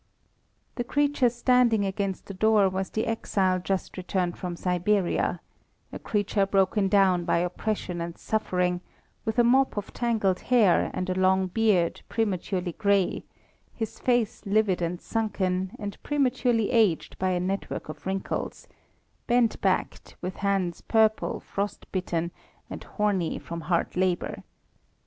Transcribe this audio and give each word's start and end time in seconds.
The 0.77 0.83
creature 0.83 1.29
standing 1.29 1.85
against 1.85 2.25
the 2.25 2.33
door 2.33 2.67
was 2.69 2.89
the 2.89 3.05
exile 3.05 3.59
just 3.59 3.97
returned 3.97 4.35
from 4.35 4.55
Siberia; 4.55 5.41
a 5.93 5.99
creature 5.99 6.47
broken 6.47 6.87
down 6.87 7.23
by 7.23 7.37
oppression 7.37 8.01
and 8.01 8.17
suffering, 8.17 8.81
with 9.25 9.37
a 9.37 9.43
mop 9.43 9.77
of 9.77 9.93
tangled 9.93 10.39
hair 10.39 10.89
and 10.95 11.07
a 11.07 11.13
long 11.13 11.45
beard 11.45 12.01
prematurely 12.09 12.71
grey; 12.71 13.25
his 13.75 13.99
face 13.99 14.43
livid 14.43 14.81
and 14.81 14.99
sunken, 14.99 15.75
and 15.77 16.01
prematurely 16.01 16.71
aged 16.71 17.15
by 17.19 17.29
a 17.29 17.39
network 17.39 17.87
of 17.87 18.03
wrinkles; 18.07 18.67
bentbacked, 19.27 20.15
with 20.19 20.37
hands 20.37 20.81
purple, 20.81 21.39
frost 21.39 21.85
bitten, 21.91 22.31
and 22.71 22.85
horny 22.85 23.37
from 23.37 23.61
hard 23.61 23.95
labour. 23.95 24.41